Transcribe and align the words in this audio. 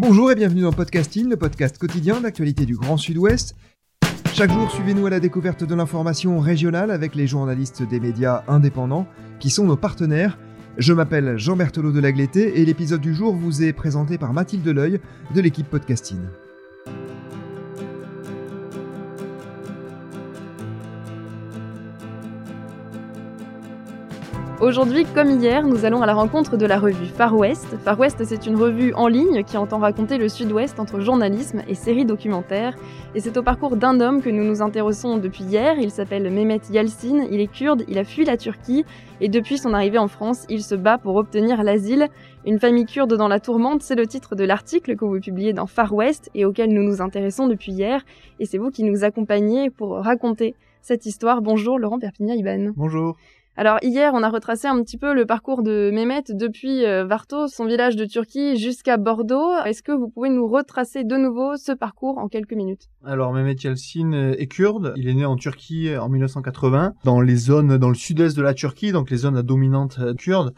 Bonjour 0.00 0.32
et 0.32 0.34
bienvenue 0.34 0.62
dans 0.62 0.72
Podcasting, 0.72 1.28
le 1.28 1.36
podcast 1.36 1.76
quotidien 1.76 2.22
d'actualité 2.22 2.64
du 2.64 2.74
Grand 2.74 2.96
Sud-Ouest. 2.96 3.54
Chaque 4.32 4.50
jour, 4.50 4.70
suivez-nous 4.70 5.04
à 5.04 5.10
la 5.10 5.20
découverte 5.20 5.62
de 5.62 5.74
l'information 5.74 6.40
régionale 6.40 6.90
avec 6.90 7.14
les 7.14 7.26
journalistes 7.26 7.82
des 7.82 8.00
médias 8.00 8.42
indépendants 8.48 9.06
qui 9.40 9.50
sont 9.50 9.66
nos 9.66 9.76
partenaires. 9.76 10.38
Je 10.78 10.94
m'appelle 10.94 11.36
Jean 11.36 11.54
Berthelot 11.54 11.92
de 11.92 12.00
Lagleté 12.00 12.58
et 12.58 12.64
l'épisode 12.64 13.02
du 13.02 13.14
jour 13.14 13.34
vous 13.34 13.62
est 13.62 13.74
présenté 13.74 14.16
par 14.16 14.32
Mathilde 14.32 14.66
Leuil 14.68 15.00
de 15.34 15.40
l'équipe 15.42 15.68
Podcasting. 15.68 16.20
Aujourd'hui, 24.60 25.06
comme 25.14 25.40
hier, 25.40 25.66
nous 25.66 25.86
allons 25.86 26.02
à 26.02 26.06
la 26.06 26.12
rencontre 26.12 26.58
de 26.58 26.66
la 26.66 26.78
revue 26.78 27.06
Far 27.06 27.34
West. 27.34 27.78
Far 27.82 27.98
West, 27.98 28.22
c'est 28.26 28.46
une 28.46 28.56
revue 28.56 28.92
en 28.92 29.08
ligne 29.08 29.42
qui 29.42 29.56
entend 29.56 29.78
raconter 29.78 30.18
le 30.18 30.28
Sud-Ouest 30.28 30.78
entre 30.78 31.00
journalisme 31.00 31.62
et 31.66 31.74
séries 31.74 32.04
documentaires. 32.04 32.76
Et 33.14 33.20
c'est 33.20 33.38
au 33.38 33.42
parcours 33.42 33.76
d'un 33.76 34.00
homme 34.00 34.20
que 34.20 34.28
nous 34.28 34.44
nous 34.44 34.60
intéressons 34.60 35.16
depuis 35.16 35.44
hier. 35.44 35.78
Il 35.78 35.90
s'appelle 35.90 36.30
Mehmet 36.30 36.60
Yalcin, 36.70 37.26
il 37.30 37.40
est 37.40 37.50
kurde, 37.50 37.84
il 37.88 37.96
a 37.96 38.04
fui 38.04 38.26
la 38.26 38.36
Turquie 38.36 38.84
et 39.22 39.30
depuis 39.30 39.56
son 39.56 39.72
arrivée 39.72 39.96
en 39.96 40.08
France, 40.08 40.44
il 40.50 40.62
se 40.62 40.74
bat 40.74 40.98
pour 40.98 41.16
obtenir 41.16 41.62
l'asile. 41.62 42.08
Une 42.44 42.58
famille 42.58 42.84
kurde 42.84 43.14
dans 43.14 43.28
la 43.28 43.40
tourmente, 43.40 43.82
c'est 43.82 43.96
le 43.96 44.06
titre 44.06 44.34
de 44.34 44.44
l'article 44.44 44.94
que 44.94 45.06
vous 45.06 45.20
publiez 45.20 45.54
dans 45.54 45.66
Far 45.66 45.94
West 45.94 46.28
et 46.34 46.44
auquel 46.44 46.70
nous 46.70 46.82
nous 46.82 47.00
intéressons 47.00 47.48
depuis 47.48 47.72
hier. 47.72 48.02
Et 48.38 48.44
c'est 48.44 48.58
vous 48.58 48.70
qui 48.70 48.84
nous 48.84 49.04
accompagnez 49.04 49.70
pour 49.70 49.96
raconter 49.96 50.54
cette 50.82 51.06
histoire. 51.06 51.40
Bonjour 51.40 51.78
Laurent 51.78 51.98
Perpignan-Iban. 51.98 52.72
Bonjour. 52.76 53.16
Alors 53.56 53.78
hier, 53.82 54.12
on 54.14 54.22
a 54.22 54.30
retracé 54.30 54.68
un 54.68 54.82
petit 54.82 54.96
peu 54.96 55.12
le 55.12 55.26
parcours 55.26 55.62
de 55.62 55.90
Mehmet 55.92 56.22
depuis 56.30 56.86
euh, 56.86 57.04
Varto, 57.04 57.48
son 57.48 57.66
village 57.66 57.96
de 57.96 58.04
Turquie, 58.04 58.56
jusqu'à 58.56 58.96
Bordeaux. 58.96 59.52
Est-ce 59.66 59.82
que 59.82 59.92
vous 59.92 60.08
pouvez 60.08 60.30
nous 60.30 60.46
retracer 60.46 61.04
de 61.04 61.16
nouveau 61.16 61.56
ce 61.56 61.72
parcours 61.72 62.18
en 62.18 62.28
quelques 62.28 62.54
minutes? 62.54 62.88
Alors 63.04 63.32
Mehmet 63.32 63.56
Yalcin 63.56 64.12
est 64.12 64.46
kurde. 64.46 64.94
Il 64.96 65.08
est 65.08 65.14
né 65.14 65.24
en 65.24 65.36
Turquie 65.36 65.94
en 65.96 66.08
1980, 66.08 66.94
dans 67.04 67.20
les 67.20 67.36
zones 67.36 67.76
dans 67.76 67.88
le 67.88 67.94
sud-est 67.94 68.36
de 68.36 68.42
la 68.42 68.54
Turquie, 68.54 68.92
donc 68.92 69.10
les 69.10 69.18
zones 69.18 69.36
à 69.36 69.42
dominante 69.42 69.98
kurde. 70.16 70.54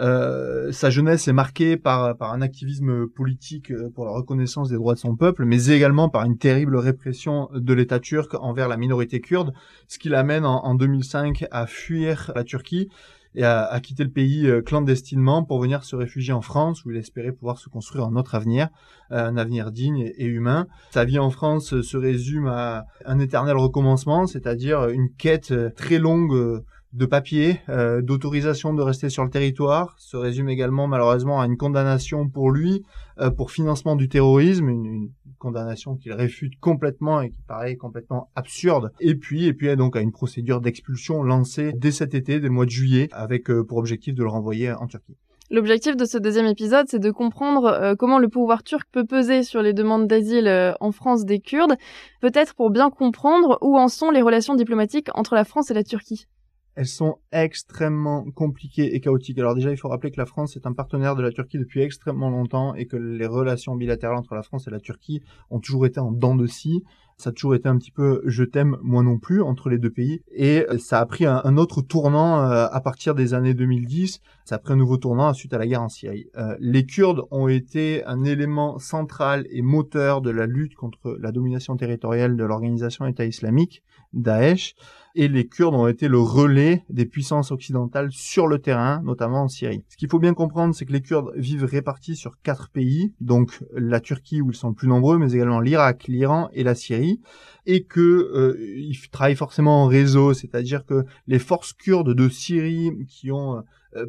Euh, 0.00 0.72
sa 0.72 0.90
jeunesse 0.90 1.28
est 1.28 1.32
marquée 1.32 1.76
par, 1.76 2.16
par 2.16 2.32
un 2.32 2.42
activisme 2.42 3.06
politique 3.06 3.70
euh, 3.70 3.90
pour 3.94 4.04
la 4.04 4.10
reconnaissance 4.10 4.68
des 4.68 4.74
droits 4.74 4.94
de 4.94 4.98
son 4.98 5.14
peuple, 5.14 5.44
mais 5.44 5.66
également 5.66 6.08
par 6.08 6.24
une 6.24 6.36
terrible 6.36 6.76
répression 6.76 7.48
de 7.54 7.74
l'État 7.74 8.00
turc 8.00 8.34
envers 8.34 8.66
la 8.66 8.76
minorité 8.76 9.20
kurde, 9.20 9.52
ce 9.86 9.98
qui 9.98 10.08
l'amène 10.08 10.44
en, 10.44 10.64
en 10.64 10.74
2005 10.74 11.44
à 11.52 11.66
fuir 11.68 12.32
la 12.34 12.42
Turquie 12.42 12.88
et 13.36 13.44
à, 13.44 13.64
à, 13.64 13.80
quitter 13.80 14.02
le 14.02 14.10
pays 14.10 14.48
euh, 14.48 14.62
clandestinement 14.62 15.44
pour 15.44 15.60
venir 15.60 15.84
se 15.84 15.94
réfugier 15.94 16.32
en 16.32 16.40
France 16.40 16.84
où 16.84 16.90
il 16.90 16.96
espérait 16.96 17.32
pouvoir 17.32 17.58
se 17.58 17.68
construire 17.68 18.04
un 18.04 18.16
autre 18.16 18.34
avenir, 18.34 18.68
un 19.10 19.36
avenir 19.36 19.70
digne 19.70 19.98
et, 19.98 20.24
et 20.24 20.26
humain. 20.26 20.66
Sa 20.90 21.04
vie 21.04 21.20
en 21.20 21.30
France 21.30 21.82
se 21.82 21.96
résume 21.96 22.48
à 22.48 22.86
un 23.04 23.20
éternel 23.20 23.56
recommencement, 23.56 24.26
c'est-à-dire 24.26 24.88
une 24.88 25.08
quête 25.10 25.54
très 25.76 25.98
longue 25.98 26.64
de 26.94 27.06
papier, 27.06 27.60
euh, 27.68 28.00
d'autorisation 28.02 28.72
de 28.72 28.80
rester 28.80 29.08
sur 29.10 29.24
le 29.24 29.30
territoire, 29.30 29.96
se 29.98 30.16
résume 30.16 30.48
également 30.48 30.86
malheureusement 30.86 31.40
à 31.40 31.46
une 31.46 31.56
condamnation 31.56 32.28
pour 32.28 32.52
lui 32.52 32.84
euh, 33.20 33.30
pour 33.30 33.50
financement 33.50 33.96
du 33.96 34.08
terrorisme, 34.08 34.68
une, 34.68 35.10
condamnation 35.40 35.96
qu'il 35.96 36.12
réfute 36.12 36.58
complètement 36.58 37.20
et 37.20 37.28
qui 37.28 37.42
paraît 37.42 37.76
complètement 37.76 38.30
absurde. 38.34 38.92
Et 39.00 39.14
puis, 39.14 39.44
et 39.44 39.52
puis 39.52 39.76
donc 39.76 39.94
à 39.94 40.00
une 40.00 40.12
procédure 40.12 40.62
d'expulsion 40.62 41.22
lancée 41.22 41.72
dès 41.76 41.90
cet 41.90 42.14
été, 42.14 42.40
dès 42.40 42.46
le 42.46 42.54
mois 42.54 42.64
de 42.64 42.70
juillet, 42.70 43.08
avec 43.12 43.50
euh, 43.50 43.62
pour 43.62 43.76
objectif 43.76 44.14
de 44.14 44.22
le 44.22 44.30
renvoyer 44.30 44.72
en 44.72 44.86
Turquie. 44.86 45.16
L'objectif 45.50 45.96
de 45.96 46.06
ce 46.06 46.16
deuxième 46.16 46.46
épisode, 46.46 46.86
c'est 46.88 46.98
de 46.98 47.10
comprendre 47.10 47.94
comment 47.98 48.18
le 48.18 48.28
pouvoir 48.28 48.62
turc 48.62 48.88
peut 48.90 49.04
peser 49.04 49.42
sur 49.42 49.60
les 49.60 49.74
demandes 49.74 50.08
d'asile 50.08 50.74
en 50.80 50.90
France 50.90 51.26
des 51.26 51.40
Kurdes, 51.40 51.74
peut-être 52.22 52.54
pour 52.54 52.70
bien 52.70 52.88
comprendre 52.88 53.58
où 53.60 53.76
en 53.76 53.88
sont 53.88 54.10
les 54.10 54.22
relations 54.22 54.54
diplomatiques 54.54 55.08
entre 55.12 55.34
la 55.34 55.44
France 55.44 55.70
et 55.70 55.74
la 55.74 55.84
Turquie 55.84 56.26
elles 56.74 56.86
sont 56.86 57.18
extrêmement 57.32 58.24
compliquées 58.34 58.94
et 58.94 59.00
chaotiques. 59.00 59.38
Alors 59.38 59.54
déjà, 59.54 59.70
il 59.70 59.76
faut 59.76 59.88
rappeler 59.88 60.10
que 60.10 60.20
la 60.20 60.26
France 60.26 60.56
est 60.56 60.66
un 60.66 60.72
partenaire 60.72 61.16
de 61.16 61.22
la 61.22 61.30
Turquie 61.30 61.58
depuis 61.58 61.82
extrêmement 61.82 62.30
longtemps 62.30 62.74
et 62.74 62.86
que 62.86 62.96
les 62.96 63.26
relations 63.26 63.76
bilatérales 63.76 64.16
entre 64.16 64.34
la 64.34 64.42
France 64.42 64.66
et 64.66 64.70
la 64.70 64.80
Turquie 64.80 65.22
ont 65.50 65.60
toujours 65.60 65.86
été 65.86 66.00
en 66.00 66.10
dents 66.10 66.34
de 66.34 66.46
scie. 66.46 66.82
Ça 67.16 67.30
a 67.30 67.32
toujours 67.32 67.54
été 67.54 67.68
un 67.68 67.78
petit 67.78 67.92
peu 67.92 68.22
je 68.26 68.42
t'aime, 68.42 68.76
moi 68.82 69.04
non 69.04 69.18
plus 69.18 69.40
entre 69.40 69.68
les 69.68 69.78
deux 69.78 69.90
pays. 69.90 70.20
Et 70.32 70.66
ça 70.78 70.98
a 70.98 71.06
pris 71.06 71.26
un, 71.26 71.56
autre 71.56 71.80
tournant 71.80 72.40
euh, 72.40 72.66
à 72.70 72.80
partir 72.80 73.14
des 73.14 73.34
années 73.34 73.54
2010. 73.54 74.20
Ça 74.44 74.56
a 74.56 74.58
pris 74.58 74.72
un 74.72 74.76
nouveau 74.76 74.96
tournant 74.96 75.32
suite 75.32 75.54
à 75.54 75.58
la 75.58 75.66
guerre 75.66 75.82
en 75.82 75.88
Syrie. 75.88 76.26
Euh, 76.36 76.56
les 76.58 76.84
Kurdes 76.84 77.22
ont 77.30 77.46
été 77.46 78.04
un 78.04 78.24
élément 78.24 78.78
central 78.78 79.46
et 79.50 79.62
moteur 79.62 80.22
de 80.22 80.30
la 80.30 80.46
lutte 80.46 80.74
contre 80.74 81.16
la 81.20 81.30
domination 81.30 81.76
territoriale 81.76 82.36
de 82.36 82.44
l'organisation 82.44 83.06
État 83.06 83.24
islamique, 83.24 83.84
Daesh 84.14 84.74
et 85.14 85.28
les 85.28 85.46
Kurdes 85.46 85.74
ont 85.74 85.86
été 85.86 86.08
le 86.08 86.18
relais 86.18 86.84
des 86.90 87.06
puissances 87.06 87.52
occidentales 87.52 88.10
sur 88.10 88.48
le 88.48 88.58
terrain, 88.58 89.00
notamment 89.04 89.42
en 89.42 89.48
Syrie. 89.48 89.84
Ce 89.88 89.96
qu'il 89.96 90.08
faut 90.08 90.18
bien 90.18 90.34
comprendre, 90.34 90.74
c'est 90.74 90.86
que 90.86 90.92
les 90.92 91.02
Kurdes 91.02 91.32
vivent 91.36 91.64
répartis 91.64 92.16
sur 92.16 92.40
quatre 92.42 92.68
pays, 92.70 93.12
donc 93.20 93.60
la 93.72 94.00
Turquie 94.00 94.40
où 94.40 94.50
ils 94.50 94.56
sont 94.56 94.74
plus 94.74 94.88
nombreux, 94.88 95.18
mais 95.18 95.32
également 95.32 95.60
l'Irak, 95.60 96.08
l'Iran 96.08 96.48
et 96.52 96.64
la 96.64 96.74
Syrie, 96.74 97.20
et 97.66 97.84
que 97.84 98.00
euh, 98.00 98.92
travaillent 99.12 99.36
forcément 99.36 99.84
en 99.84 99.86
réseau, 99.86 100.34
c'est-à-dire 100.34 100.84
que 100.84 101.04
les 101.28 101.38
forces 101.38 101.72
kurdes 101.72 102.12
de 102.12 102.28
Syrie 102.28 102.90
qui 103.08 103.30
ont 103.30 103.58
euh, 103.58 103.60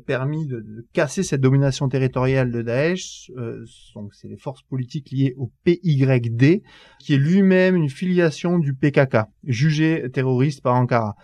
permis 0.06 0.47
de, 0.47 0.59
de, 0.59 0.85
casser 0.94 1.23
cette 1.23 1.41
domination 1.41 1.90
territoriale 1.90 2.51
de 2.51 2.62
Daesh. 2.62 3.31
Euh, 3.38 3.63
c'est 4.12 4.28
les 4.28 4.38
forces 4.38 4.63
politiques 4.63 5.12
liées 5.12 5.34
au 5.38 5.51
PYD, 5.63 6.63
qui 7.00 7.13
est 7.13 7.18
lui-même 7.18 7.75
une 7.75 7.90
filiation 7.90 8.59
du 8.59 8.74
PKK, 8.74 9.18
jugé 9.44 10.09
terroriste 10.12 10.62
par 10.62 10.75
Ankara. 10.75 11.16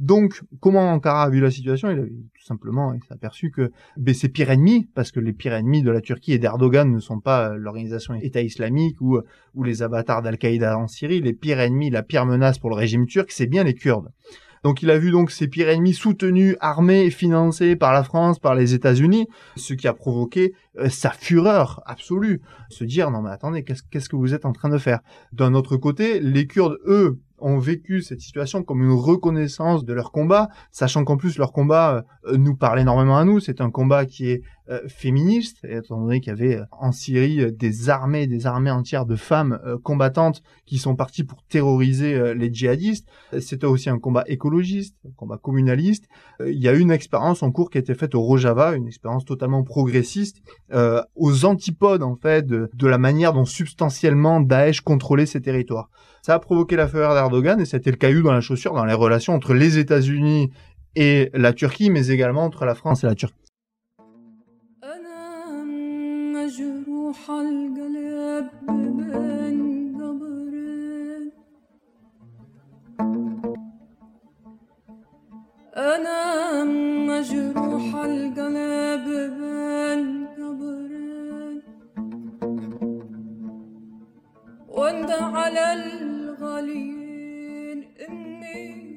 Donc, 0.00 0.40
comment 0.60 0.90
Ankara 0.90 1.24
a 1.24 1.28
vu 1.28 1.40
la 1.40 1.50
situation? 1.50 1.90
Il 1.90 1.98
a 1.98 2.02
tout 2.02 2.44
simplement 2.46 2.94
il 2.94 3.00
aperçu 3.10 3.50
que 3.50 3.70
ben, 3.98 4.14
ses 4.14 4.30
pires 4.30 4.50
ennemis, 4.50 4.88
parce 4.94 5.12
que 5.12 5.20
les 5.20 5.34
pires 5.34 5.52
ennemis 5.52 5.82
de 5.82 5.90
la 5.90 6.00
Turquie 6.00 6.32
et 6.32 6.38
d'Erdogan 6.38 6.90
ne 6.90 7.00
sont 7.00 7.20
pas 7.20 7.54
l'organisation 7.54 8.14
État 8.14 8.40
islamique 8.40 8.98
ou, 9.02 9.18
ou 9.54 9.62
les 9.62 9.82
avatars 9.82 10.22
d'Al-Qaïda 10.22 10.78
en 10.78 10.86
Syrie, 10.86 11.20
les 11.20 11.34
pires 11.34 11.60
ennemis, 11.60 11.90
la 11.90 12.02
pire 12.02 12.24
menace 12.24 12.58
pour 12.58 12.70
le 12.70 12.76
régime 12.76 13.06
turc, 13.06 13.30
c'est 13.30 13.46
bien 13.46 13.62
les 13.62 13.74
Kurdes. 13.74 14.10
Donc 14.62 14.82
il 14.82 14.90
a 14.90 14.98
vu 14.98 15.10
donc 15.10 15.30
ses 15.30 15.48
pires 15.48 15.68
ennemis 15.68 15.94
soutenus, 15.94 16.56
armés 16.60 17.04
et 17.04 17.10
financés 17.10 17.76
par 17.76 17.92
la 17.92 18.02
France, 18.02 18.38
par 18.38 18.54
les 18.54 18.74
États-Unis, 18.74 19.26
ce 19.56 19.74
qui 19.74 19.88
a 19.88 19.94
provoqué 19.94 20.52
euh, 20.78 20.88
sa 20.88 21.10
fureur 21.10 21.82
absolue. 21.86 22.42
Se 22.68 22.84
dire 22.84 23.10
non 23.10 23.22
mais 23.22 23.30
attendez, 23.30 23.64
qu'est-ce, 23.64 24.08
que 24.08 24.16
vous 24.16 24.34
êtes 24.34 24.44
en 24.44 24.52
train 24.52 24.68
de 24.68 24.78
faire? 24.78 25.00
D'un 25.32 25.54
autre 25.54 25.76
côté, 25.76 26.20
les 26.20 26.46
Kurdes, 26.46 26.78
eux, 26.86 27.18
ont 27.38 27.58
vécu 27.58 28.02
cette 28.02 28.20
situation 28.20 28.62
comme 28.62 28.82
une 28.82 28.92
reconnaissance 28.92 29.84
de 29.84 29.94
leur 29.94 30.12
combat, 30.12 30.48
sachant 30.70 31.04
qu'en 31.04 31.16
plus 31.16 31.38
leur 31.38 31.52
combat 31.52 32.04
euh, 32.26 32.36
nous 32.36 32.54
parle 32.54 32.80
énormément 32.80 33.16
à 33.16 33.24
nous. 33.24 33.40
C'est 33.40 33.62
un 33.62 33.70
combat 33.70 34.04
qui 34.04 34.30
est 34.30 34.42
euh, 34.70 34.86
féministe, 34.86 35.64
étant 35.68 36.00
donné 36.00 36.20
qu'il 36.20 36.30
y 36.30 36.32
avait 36.32 36.56
euh, 36.58 36.64
en 36.70 36.92
Syrie 36.92 37.40
euh, 37.40 37.50
des 37.50 37.90
armées, 37.90 38.28
des 38.28 38.46
armées 38.46 38.70
entières 38.70 39.04
de 39.04 39.16
femmes 39.16 39.58
combattantes 39.82 40.42
qui 40.64 40.78
sont 40.78 40.94
parties 40.94 41.24
pour 41.24 41.42
terroriser 41.44 42.34
les 42.34 42.52
djihadistes. 42.52 43.08
C'était 43.40 43.66
aussi 43.66 43.90
un 43.90 43.98
combat 43.98 44.22
écologiste, 44.26 44.96
un 45.06 45.12
combat 45.16 45.38
communaliste. 45.38 46.04
Il 46.44 46.58
y 46.58 46.68
a 46.68 46.72
une 46.72 46.90
expérience 46.90 47.42
en 47.42 47.50
cours 47.50 47.70
qui 47.70 47.78
a 47.78 47.80
été 47.80 47.94
faite 47.94 48.14
au 48.14 48.20
Rojava, 48.20 48.74
une 48.76 48.86
expérience 48.86 49.24
totalement 49.24 49.62
progressiste, 49.64 50.42
aux 51.16 51.44
antipodes 51.44 52.02
en 52.02 52.16
fait 52.16 52.46
de, 52.46 52.86
la 52.86 52.98
manière 52.98 53.32
dont 53.32 53.44
substantiellement 53.44 54.40
Daesh 54.40 54.80
contrôlait 54.80 55.26
ces 55.26 55.40
territoires. 55.40 55.90
Ça 56.22 56.34
a 56.34 56.38
provoqué 56.38 56.76
la 56.76 56.86
faveur 56.86 57.14
d'Erdogan 57.14 57.60
et 57.60 57.64
c'était 57.64 57.90
le 57.90 57.96
caillou 57.96 58.22
dans 58.22 58.32
la 58.32 58.40
chaussure 58.40 58.74
dans 58.74 58.84
les 58.84 58.94
relations 58.94 59.34
entre 59.34 59.54
les 59.54 59.78
États-Unis 59.78 60.50
et 60.94 61.30
la 61.34 61.52
Turquie, 61.52 61.90
mais 61.90 62.08
également 62.08 62.44
entre 62.44 62.64
la 62.64 62.74
France 62.74 63.04
et 63.04 63.06
la 63.06 63.14
Turquie. 63.14 63.49
محال 67.10 67.74
قلب 67.76 68.50
بين 68.68 69.60
قبرين 70.00 71.24
أنا 75.76 76.20
مجروح 77.10 77.94
القلب 77.94 79.06
بين 79.40 80.26
قبرين 80.38 81.62
وانت 84.68 85.10
على 85.10 85.72
الغاليين 85.72 86.98
إني 88.08 88.89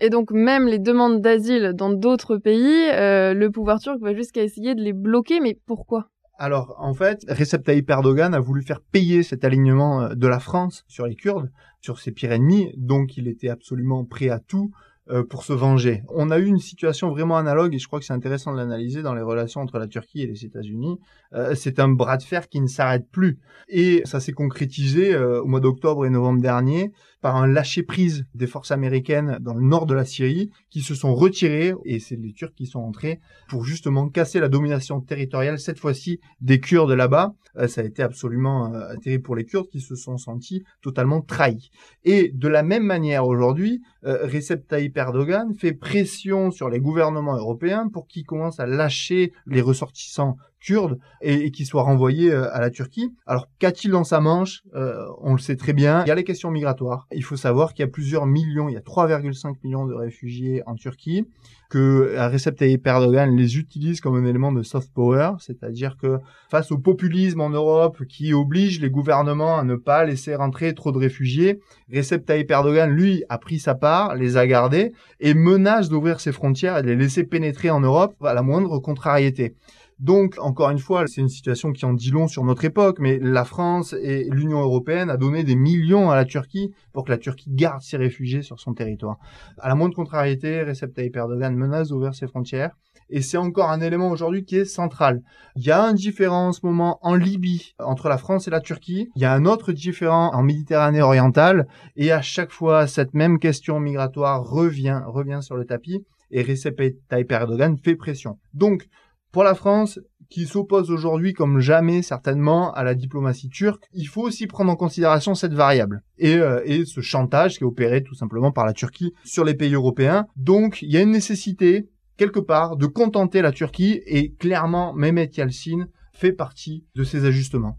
Et 0.00 0.10
donc 0.10 0.30
même 0.30 0.66
les 0.66 0.78
demandes 0.78 1.20
d'asile 1.20 1.72
dans 1.74 1.90
d'autres 1.90 2.36
pays, 2.36 2.90
euh, 2.92 3.34
le 3.34 3.50
pouvoir 3.50 3.80
turc 3.80 3.98
va 4.00 4.14
jusqu'à 4.14 4.42
essayer 4.42 4.74
de 4.74 4.82
les 4.82 4.92
bloquer, 4.92 5.40
mais 5.40 5.58
pourquoi? 5.66 6.08
Alors, 6.38 6.76
en 6.78 6.92
fait, 6.92 7.24
Recep 7.28 7.64
Tayyip 7.64 7.88
Erdogan 7.88 8.34
a 8.34 8.40
voulu 8.40 8.62
faire 8.62 8.82
payer 8.82 9.22
cet 9.22 9.42
alignement 9.44 10.02
euh, 10.02 10.14
de 10.14 10.26
la 10.26 10.38
France 10.38 10.84
sur 10.86 11.06
les 11.06 11.14
Kurdes, 11.14 11.50
sur 11.80 11.98
ses 11.98 12.12
pires 12.12 12.32
ennemis, 12.32 12.72
donc 12.76 13.16
il 13.16 13.26
était 13.26 13.48
absolument 13.48 14.04
prêt 14.04 14.28
à 14.28 14.38
tout 14.38 14.70
euh, 15.08 15.22
pour 15.22 15.44
se 15.44 15.52
venger. 15.52 16.02
On 16.08 16.32
a 16.32 16.38
eu 16.40 16.46
une 16.46 16.58
situation 16.58 17.10
vraiment 17.10 17.36
analogue 17.36 17.72
et 17.72 17.78
je 17.78 17.86
crois 17.86 18.00
que 18.00 18.04
c'est 18.04 18.12
intéressant 18.12 18.50
de 18.50 18.56
l'analyser 18.56 19.02
dans 19.02 19.14
les 19.14 19.22
relations 19.22 19.60
entre 19.60 19.78
la 19.78 19.86
Turquie 19.86 20.22
et 20.22 20.26
les 20.26 20.44
États-Unis. 20.44 20.98
Euh, 21.32 21.54
c'est 21.54 21.78
un 21.78 21.86
bras 21.86 22.16
de 22.16 22.24
fer 22.24 22.48
qui 22.48 22.60
ne 22.60 22.66
s'arrête 22.66 23.08
plus 23.12 23.38
et 23.68 24.02
ça 24.04 24.18
s'est 24.18 24.32
concrétisé 24.32 25.14
euh, 25.14 25.40
au 25.40 25.46
mois 25.46 25.60
d'octobre 25.60 26.06
et 26.06 26.10
novembre 26.10 26.42
dernier 26.42 26.90
par 27.20 27.36
un 27.36 27.46
lâcher-prise 27.46 28.24
des 28.34 28.48
forces 28.48 28.72
américaines 28.72 29.38
dans 29.40 29.54
le 29.54 29.62
nord 29.62 29.86
de 29.86 29.94
la 29.94 30.04
Syrie 30.04 30.50
qui 30.70 30.80
se 30.80 30.96
sont 30.96 31.14
retirées 31.14 31.72
et 31.84 32.00
c'est 32.00 32.16
les 32.16 32.32
Turcs 32.32 32.54
qui 32.56 32.66
sont 32.66 32.80
entrés 32.80 33.20
pour 33.48 33.64
justement 33.64 34.08
casser 34.08 34.40
la 34.40 34.48
domination 34.48 35.00
territoriale 35.00 35.60
cette 35.60 35.78
fois-ci 35.78 36.18
des 36.40 36.58
Kurdes 36.58 36.90
là-bas. 36.90 37.32
ça 37.68 37.80
a 37.80 37.84
été 37.84 38.02
absolument 38.02 38.72
terrible 39.02 39.22
pour 39.22 39.36
les 39.36 39.44
Kurdes 39.44 39.68
qui 39.68 39.80
se 39.80 39.94
sont 39.96 40.18
sentis 40.18 40.62
totalement 40.82 41.20
trahis. 41.20 41.70
Et 42.04 42.30
de 42.32 42.48
la 42.48 42.62
même 42.62 42.84
manière 42.84 43.26
aujourd'hui, 43.26 43.82
Recep 44.02 44.68
Tayyip 44.68 44.95
Erdogan 44.96 45.54
fait 45.54 45.72
pression 45.72 46.50
sur 46.50 46.68
les 46.68 46.80
gouvernements 46.80 47.36
européens 47.36 47.88
pour 47.88 48.06
qu'ils 48.06 48.24
commencent 48.24 48.60
à 48.60 48.66
lâcher 48.66 49.32
les 49.46 49.60
ressortissants 49.60 50.36
kurdes 50.66 50.98
et, 51.22 51.50
qu'ils 51.52 51.66
soient 51.66 51.84
renvoyés 51.84 52.32
euh, 52.32 52.52
à 52.52 52.60
la 52.60 52.70
Turquie. 52.70 53.14
Alors 53.24 53.48
qu'a-t-il 53.60 53.92
dans 53.92 54.04
sa 54.04 54.20
manche? 54.20 54.62
Euh, 54.74 55.06
On 55.20 55.32
le 55.32 55.38
sait 55.38 55.56
très 55.56 55.72
bien. 55.72 56.04
Il 56.04 56.08
y 56.08 56.10
a 56.10 56.14
les 56.14 56.24
questions 56.24 56.50
migratoires. 56.50 57.06
Il 57.12 57.22
faut 57.22 57.36
savoir 57.36 57.72
qu'il 57.72 57.84
y 57.84 57.88
a 57.88 57.90
plusieurs 57.90 58.26
millions, 58.26 58.68
il 58.68 58.72
y 58.72 58.76
a 58.76 58.80
3,5 58.80 59.54
millions 59.62 59.86
de 59.86 59.94
réfugiés 59.94 60.62
en 60.66 60.74
Turquie 60.74 61.24
que 61.68 62.14
Recep 62.32 62.56
Tayyip 62.56 62.86
Erdogan 62.86 63.34
les 63.34 63.58
utilise 63.58 64.00
comme 64.00 64.16
un 64.16 64.24
élément 64.24 64.52
de 64.52 64.62
soft 64.62 64.92
power, 64.92 65.32
c'est-à-dire 65.40 65.96
que 65.96 66.18
face 66.48 66.70
au 66.70 66.78
populisme 66.78 67.40
en 67.40 67.50
Europe 67.50 68.04
qui 68.08 68.32
oblige 68.32 68.80
les 68.80 68.90
gouvernements 68.90 69.58
à 69.58 69.64
ne 69.64 69.74
pas 69.74 70.04
laisser 70.04 70.34
rentrer 70.34 70.74
trop 70.74 70.92
de 70.92 70.98
réfugiés, 70.98 71.60
Recep 71.92 72.24
Tayyip 72.24 72.50
Erdogan, 72.50 72.90
lui, 72.90 73.24
a 73.28 73.38
pris 73.38 73.58
sa 73.58 73.74
part, 73.74 74.14
les 74.14 74.36
a 74.36 74.46
gardés 74.46 74.92
et 75.20 75.34
menace 75.34 75.88
d'ouvrir 75.88 76.20
ses 76.20 76.32
frontières 76.32 76.78
et 76.78 76.82
de 76.82 76.88
les 76.88 76.96
laisser 76.96 77.24
pénétrer 77.24 77.70
en 77.70 77.80
Europe 77.80 78.14
à 78.22 78.34
la 78.34 78.42
moindre 78.42 78.78
contrariété. 78.78 79.54
Donc, 79.98 80.36
encore 80.38 80.68
une 80.68 80.78
fois, 80.78 81.06
c'est 81.06 81.22
une 81.22 81.28
situation 81.30 81.72
qui 81.72 81.86
en 81.86 81.94
dit 81.94 82.10
long 82.10 82.28
sur 82.28 82.44
notre 82.44 82.66
époque, 82.66 82.98
mais 82.98 83.18
la 83.18 83.46
France 83.46 83.94
et 83.94 84.28
l'Union 84.30 84.60
européenne 84.60 85.08
a 85.08 85.16
donné 85.16 85.42
des 85.42 85.56
millions 85.56 86.10
à 86.10 86.16
la 86.16 86.26
Turquie 86.26 86.70
pour 86.92 87.04
que 87.04 87.10
la 87.10 87.18
Turquie 87.18 87.50
garde 87.50 87.80
ses 87.80 87.96
réfugiés 87.96 88.42
sur 88.42 88.60
son 88.60 88.74
territoire. 88.74 89.16
À 89.58 89.68
la 89.68 89.74
moindre 89.74 89.94
contrariété, 89.94 90.62
Recep 90.62 90.92
Tayyip 90.92 91.16
Erdogan 91.16 91.56
menace 91.56 91.88
d'ouvrir 91.88 92.14
ses 92.14 92.26
frontières. 92.26 92.72
Et 93.08 93.22
c'est 93.22 93.38
encore 93.38 93.70
un 93.70 93.80
élément 93.80 94.10
aujourd'hui 94.10 94.44
qui 94.44 94.56
est 94.56 94.64
central. 94.66 95.22
Il 95.54 95.64
y 95.64 95.70
a 95.70 95.82
un 95.82 95.94
différent 95.94 96.48
en 96.48 96.52
ce 96.52 96.66
moment 96.66 96.98
en 97.02 97.14
Libye 97.14 97.74
entre 97.78 98.08
la 98.08 98.18
France 98.18 98.48
et 98.48 98.50
la 98.50 98.60
Turquie. 98.60 99.10
Il 99.16 99.22
y 99.22 99.24
a 99.24 99.32
un 99.32 99.46
autre 99.46 99.72
différent 99.72 100.30
en 100.34 100.42
Méditerranée 100.42 101.02
orientale. 101.02 101.68
Et 101.94 102.12
à 102.12 102.20
chaque 102.20 102.50
fois, 102.50 102.86
cette 102.86 103.14
même 103.14 103.38
question 103.38 103.80
migratoire 103.80 104.44
revient, 104.44 105.00
revient 105.06 105.38
sur 105.40 105.56
le 105.56 105.64
tapis. 105.64 106.04
Et 106.32 106.42
Recep 106.42 106.82
Tayyip 107.08 107.32
Erdogan 107.32 107.78
fait 107.78 107.94
pression. 107.94 108.38
Donc, 108.52 108.88
pour 109.36 109.44
la 109.44 109.54
France, 109.54 110.00
qui 110.30 110.46
s'oppose 110.46 110.90
aujourd'hui 110.90 111.34
comme 111.34 111.60
jamais 111.60 112.00
certainement 112.00 112.72
à 112.72 112.82
la 112.82 112.94
diplomatie 112.94 113.50
turque, 113.50 113.84
il 113.92 114.08
faut 114.08 114.22
aussi 114.22 114.46
prendre 114.46 114.72
en 114.72 114.76
considération 114.76 115.34
cette 115.34 115.52
variable 115.52 116.02
et, 116.16 116.36
euh, 116.36 116.62
et 116.64 116.86
ce 116.86 117.02
chantage 117.02 117.58
qui 117.58 117.64
est 117.64 117.66
opéré 117.66 118.02
tout 118.02 118.14
simplement 118.14 118.50
par 118.50 118.64
la 118.64 118.72
Turquie 118.72 119.12
sur 119.26 119.44
les 119.44 119.52
pays 119.52 119.74
européens. 119.74 120.26
Donc 120.36 120.80
il 120.80 120.90
y 120.90 120.96
a 120.96 121.02
une 121.02 121.10
nécessité 121.10 121.90
quelque 122.16 122.40
part 122.40 122.78
de 122.78 122.86
contenter 122.86 123.42
la 123.42 123.52
Turquie 123.52 124.00
et 124.06 124.32
clairement 124.32 124.94
Mehmet 124.94 125.30
Yalcin 125.36 125.88
fait 126.14 126.32
partie 126.32 126.86
de 126.94 127.04
ces 127.04 127.26
ajustements. 127.26 127.76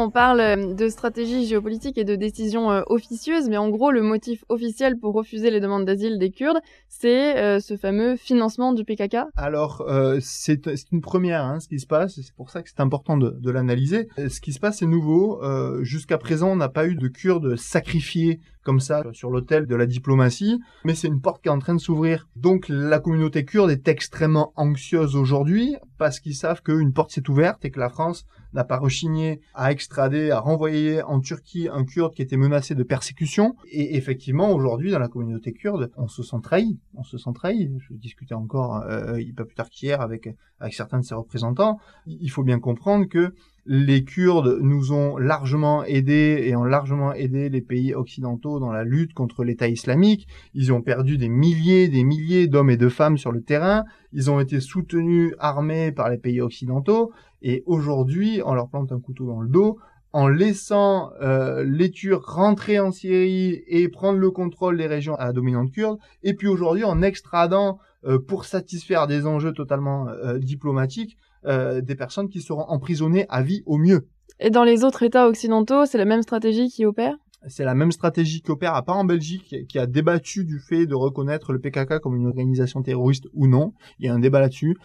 On 0.00 0.10
parle 0.10 0.40
euh, 0.40 0.74
de 0.74 0.88
stratégie 0.88 1.44
géopolitique 1.44 1.98
et 1.98 2.04
de 2.04 2.14
décisions 2.14 2.70
euh, 2.70 2.82
officieuses, 2.86 3.48
mais 3.48 3.56
en 3.56 3.68
gros, 3.68 3.90
le 3.90 4.00
motif 4.00 4.44
officiel 4.48 4.96
pour 4.96 5.12
refuser 5.12 5.50
les 5.50 5.58
demandes 5.58 5.84
d'asile 5.84 6.20
des 6.20 6.30
Kurdes, 6.30 6.60
c'est 6.88 7.36
euh, 7.36 7.58
ce 7.58 7.76
fameux 7.76 8.14
financement 8.14 8.72
du 8.72 8.84
PKK. 8.84 9.16
Alors, 9.36 9.84
c'est 10.20 10.68
une 10.92 11.00
première, 11.00 11.42
hein, 11.42 11.58
ce 11.58 11.66
qui 11.66 11.80
se 11.80 11.86
passe, 11.86 12.14
c'est 12.14 12.34
pour 12.34 12.50
ça 12.50 12.62
que 12.62 12.68
c'est 12.68 12.80
important 12.80 13.16
de, 13.16 13.30
de 13.30 13.50
l'analyser. 13.50 14.08
Ce 14.16 14.40
qui 14.40 14.52
se 14.52 14.60
passe, 14.60 14.78
c'est 14.78 14.86
nouveau. 14.86 15.40
Jusqu'à 15.82 16.18
présent, 16.18 16.52
on 16.52 16.56
n'a 16.56 16.68
pas 16.68 16.86
eu 16.86 16.94
de 16.94 17.08
Kurdes 17.08 17.56
sacrifiés 17.56 18.40
comme 18.68 18.80
ça 18.80 19.02
sur 19.14 19.30
l'autel 19.30 19.66
de 19.66 19.74
la 19.74 19.86
diplomatie, 19.86 20.60
mais 20.84 20.94
c'est 20.94 21.08
une 21.08 21.22
porte 21.22 21.40
qui 21.40 21.48
est 21.48 21.50
en 21.50 21.58
train 21.58 21.74
de 21.74 21.80
s'ouvrir. 21.80 22.28
Donc 22.36 22.66
la 22.68 22.98
communauté 22.98 23.46
kurde 23.46 23.70
est 23.70 23.88
extrêmement 23.88 24.52
anxieuse 24.56 25.16
aujourd'hui 25.16 25.74
parce 25.96 26.20
qu'ils 26.20 26.34
savent 26.34 26.60
qu'une 26.62 26.92
porte 26.92 27.10
s'est 27.10 27.30
ouverte 27.30 27.64
et 27.64 27.70
que 27.70 27.80
la 27.80 27.88
France 27.88 28.26
n'a 28.52 28.64
pas 28.64 28.76
rechigné 28.76 29.40
à 29.54 29.72
extrader, 29.72 30.30
à 30.30 30.40
renvoyer 30.40 31.02
en 31.02 31.20
Turquie 31.20 31.68
un 31.72 31.86
kurde 31.86 32.12
qui 32.14 32.20
était 32.20 32.36
menacé 32.36 32.74
de 32.74 32.82
persécution. 32.82 33.54
Et 33.70 33.96
effectivement, 33.96 34.50
aujourd'hui, 34.50 34.90
dans 34.90 34.98
la 34.98 35.08
communauté 35.08 35.54
kurde, 35.54 35.90
on 35.96 36.06
se 36.06 36.22
sent 36.22 36.36
trahi. 36.42 36.78
On 36.94 37.04
se 37.04 37.16
sent 37.16 37.30
trahi. 37.34 37.70
Je 37.78 37.94
discutais 37.94 38.34
encore 38.34 38.82
euh, 38.82 39.18
pas 39.34 39.46
plus 39.46 39.54
tard 39.54 39.70
qu'hier 39.70 40.02
avec, 40.02 40.28
avec 40.60 40.74
certains 40.74 40.98
de 40.98 41.04
ses 41.04 41.14
représentants. 41.14 41.78
Il 42.06 42.30
faut 42.30 42.44
bien 42.44 42.58
comprendre 42.58 43.06
que 43.06 43.32
les 43.70 44.02
Kurdes 44.02 44.58
nous 44.62 44.92
ont 44.92 45.18
largement 45.18 45.84
aidés 45.84 46.42
et 46.46 46.56
ont 46.56 46.64
largement 46.64 47.12
aidé 47.12 47.50
les 47.50 47.60
pays 47.60 47.94
occidentaux 47.94 48.58
dans 48.58 48.72
la 48.72 48.82
lutte 48.82 49.12
contre 49.12 49.44
l'État 49.44 49.68
islamique. 49.68 50.26
Ils 50.54 50.72
ont 50.72 50.80
perdu 50.80 51.18
des 51.18 51.28
milliers, 51.28 51.88
des 51.88 52.02
milliers 52.02 52.46
d'hommes 52.46 52.70
et 52.70 52.78
de 52.78 52.88
femmes 52.88 53.18
sur 53.18 53.30
le 53.30 53.42
terrain. 53.42 53.84
Ils 54.14 54.30
ont 54.30 54.40
été 54.40 54.60
soutenus, 54.60 55.34
armés 55.38 55.92
par 55.92 56.08
les 56.08 56.16
pays 56.16 56.40
occidentaux. 56.40 57.12
Et 57.42 57.62
aujourd'hui, 57.66 58.40
on 58.44 58.54
leur 58.54 58.70
plante 58.70 58.90
un 58.90 59.00
couteau 59.00 59.26
dans 59.26 59.42
le 59.42 59.48
dos 59.50 59.78
en 60.14 60.28
laissant 60.28 61.10
euh, 61.20 61.62
les 61.64 61.90
Turcs 61.90 62.24
rentrer 62.24 62.80
en 62.80 62.90
Syrie 62.90 63.62
et 63.66 63.88
prendre 63.88 64.18
le 64.18 64.30
contrôle 64.30 64.78
des 64.78 64.86
régions 64.86 65.14
à 65.16 65.32
dominante 65.32 65.70
kurde, 65.70 65.98
et 66.22 66.32
puis 66.32 66.48
aujourd'hui 66.48 66.84
en 66.84 67.02
extradant 67.02 67.78
pour 68.26 68.44
satisfaire 68.44 69.06
des 69.06 69.26
enjeux 69.26 69.52
totalement 69.52 70.08
euh, 70.08 70.38
diplomatiques 70.38 71.16
euh, 71.46 71.80
des 71.80 71.94
personnes 71.94 72.28
qui 72.28 72.40
seront 72.40 72.64
emprisonnées 72.68 73.26
à 73.28 73.42
vie 73.42 73.62
au 73.64 73.78
mieux. 73.78 74.08
Et 74.40 74.50
dans 74.50 74.64
les 74.64 74.84
autres 74.84 75.04
États 75.04 75.28
occidentaux, 75.28 75.86
c'est 75.86 75.98
la 75.98 76.04
même 76.04 76.22
stratégie 76.22 76.68
qui 76.68 76.84
opère? 76.84 77.14
C'est 77.46 77.64
la 77.64 77.74
même 77.74 77.92
stratégie 77.92 78.42
qui 78.42 78.50
opère, 78.50 78.74
à 78.74 78.84
part 78.84 78.96
en 78.96 79.04
Belgique, 79.04 79.54
qui 79.68 79.78
a 79.78 79.86
débattu 79.86 80.44
du 80.44 80.58
fait 80.58 80.86
de 80.86 80.94
reconnaître 80.96 81.52
le 81.52 81.60
PKK 81.60 82.00
comme 82.00 82.16
une 82.16 82.26
organisation 82.26 82.82
terroriste 82.82 83.26
ou 83.32 83.46
non. 83.46 83.72
Il 84.00 84.06
y 84.06 84.08
a 84.08 84.14
un 84.14 84.18
débat 84.18 84.40
là-dessus. 84.40 84.76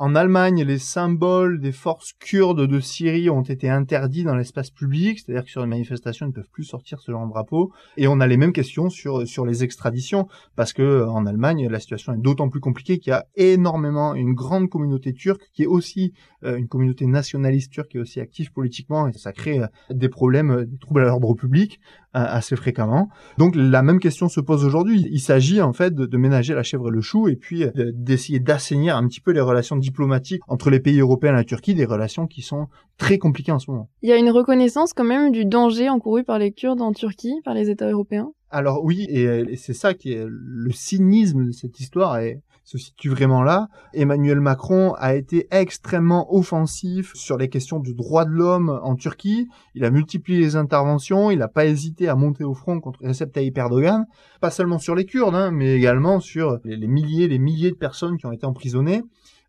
En 0.00 0.14
Allemagne, 0.14 0.62
les 0.62 0.78
symboles 0.78 1.58
des 1.58 1.72
forces 1.72 2.12
kurdes 2.12 2.68
de 2.68 2.78
Syrie 2.78 3.30
ont 3.30 3.42
été 3.42 3.68
interdits 3.68 4.22
dans 4.22 4.36
l'espace 4.36 4.70
public, 4.70 5.18
c'est-à-dire 5.18 5.44
que 5.44 5.50
sur 5.50 5.60
les 5.60 5.66
manifestations, 5.66 6.26
ils 6.26 6.28
ne 6.28 6.34
peuvent 6.34 6.50
plus 6.52 6.62
sortir 6.62 7.00
ce 7.00 7.10
genre 7.10 7.26
de 7.26 7.30
drapeau. 7.32 7.72
Et 7.96 8.06
on 8.06 8.20
a 8.20 8.28
les 8.28 8.36
mêmes 8.36 8.52
questions 8.52 8.90
sur 8.90 9.26
sur 9.26 9.44
les 9.44 9.64
extraditions, 9.64 10.28
parce 10.54 10.72
que 10.72 11.04
en 11.04 11.26
Allemagne, 11.26 11.66
la 11.68 11.80
situation 11.80 12.12
est 12.12 12.18
d'autant 12.18 12.48
plus 12.48 12.60
compliquée 12.60 13.00
qu'il 13.00 13.10
y 13.10 13.14
a 13.14 13.26
énormément 13.34 14.14
une 14.14 14.34
grande 14.34 14.70
communauté 14.70 15.12
turque 15.14 15.42
qui 15.52 15.64
est 15.64 15.66
aussi 15.66 16.12
euh, 16.44 16.56
une 16.56 16.68
communauté 16.68 17.06
nationaliste 17.06 17.72
turque 17.72 17.88
qui 17.88 17.96
est 17.96 18.00
aussi 18.00 18.20
active 18.20 18.52
politiquement, 18.52 19.08
et 19.08 19.12
ça 19.14 19.32
crée 19.32 19.58
euh, 19.58 19.66
des 19.90 20.08
problèmes, 20.08 20.52
euh, 20.52 20.64
des 20.64 20.78
troubles 20.78 21.00
à 21.00 21.06
l'ordre 21.06 21.34
public 21.34 21.80
assez 22.12 22.56
fréquemment. 22.56 23.08
Donc 23.36 23.54
la 23.54 23.82
même 23.82 24.00
question 24.00 24.28
se 24.28 24.40
pose 24.40 24.64
aujourd'hui. 24.64 25.06
Il 25.10 25.20
s'agit 25.20 25.60
en 25.60 25.72
fait 25.72 25.94
de, 25.94 26.16
ménager 26.16 26.54
la 26.54 26.62
chèvre 26.62 26.88
et 26.88 26.90
le 26.90 27.00
chou, 27.00 27.28
et 27.28 27.36
puis 27.36 27.64
d'essayer 27.94 28.40
d'assainir 28.40 28.96
un 28.96 29.06
petit 29.06 29.20
peu 29.20 29.30
les 29.32 29.40
relations 29.40 29.76
diplomatiques 29.76 30.42
entre 30.48 30.70
les 30.70 30.80
pays 30.80 31.00
européens 31.00 31.32
et 31.32 31.36
la 31.36 31.44
Turquie, 31.44 31.74
des 31.74 31.84
relations 31.84 32.26
qui 32.26 32.42
sont 32.42 32.68
très 32.96 33.18
compliquées 33.18 33.52
en 33.52 33.58
ce 33.58 33.70
moment. 33.70 33.88
Il 34.02 34.08
y 34.08 34.12
a 34.12 34.16
une 34.16 34.30
reconnaissance 34.30 34.92
quand 34.92 35.04
même 35.04 35.32
du 35.32 35.44
danger 35.44 35.88
encouru 35.88 36.24
par 36.24 36.38
les 36.38 36.52
Kurdes 36.52 36.82
en 36.82 36.92
Turquie, 36.92 37.40
par 37.44 37.54
les 37.54 37.70
États 37.70 37.90
européens? 37.90 38.32
Alors 38.50 38.82
oui, 38.82 39.06
et, 39.08 39.56
c'est 39.56 39.74
ça 39.74 39.94
qui 39.94 40.12
est 40.12 40.24
le 40.26 40.70
cynisme 40.70 41.46
de 41.46 41.52
cette 41.52 41.80
histoire 41.80 42.18
et 42.18 42.40
se 42.64 42.76
situe 42.76 43.08
vraiment 43.08 43.42
là. 43.42 43.68
Emmanuel 43.94 44.40
Macron 44.40 44.92
a 44.98 45.14
été 45.14 45.46
extrêmement 45.50 46.34
offensif 46.34 47.14
sur 47.14 47.38
les 47.38 47.48
questions 47.48 47.80
du 47.80 47.94
droit 47.94 48.26
de 48.26 48.30
l'homme 48.30 48.78
en 48.82 48.94
Turquie. 48.94 49.48
Il 49.74 49.86
a 49.86 49.90
multiplié 49.90 50.38
les 50.38 50.56
interventions, 50.56 51.30
il 51.30 51.38
n'a 51.38 51.48
pas 51.48 51.64
hésité 51.64 52.08
à 52.08 52.14
monter 52.14 52.44
au 52.44 52.52
front 52.52 52.78
contre 52.80 53.06
Recep 53.06 53.32
Tayyip 53.32 53.56
Erdogan, 53.56 54.04
pas 54.42 54.50
seulement 54.50 54.78
sur 54.78 54.94
les 54.94 55.06
Kurdes, 55.06 55.34
hein, 55.34 55.50
mais 55.50 55.74
également 55.74 56.20
sur 56.20 56.58
les, 56.64 56.76
les 56.76 56.86
milliers, 56.88 57.26
les 57.26 57.38
milliers 57.38 57.70
de 57.70 57.76
personnes 57.76 58.18
qui 58.18 58.26
ont 58.26 58.32
été 58.32 58.44
emprisonnées. 58.44 59.02